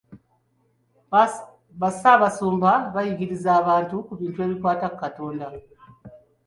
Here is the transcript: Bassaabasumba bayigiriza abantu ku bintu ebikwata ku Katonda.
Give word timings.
Bassaabasumba 1.81 2.71
bayigiriza 2.93 3.49
abantu 3.61 3.95
ku 4.07 4.13
bintu 4.19 4.39
ebikwata 4.45 4.85
ku 4.91 4.97
Katonda. 5.03 5.45